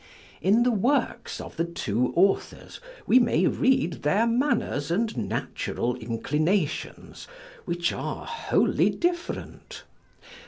[0.41, 7.27] In the works of the two authors we may read their manners and natural inclinations,
[7.65, 9.83] which are wholly different.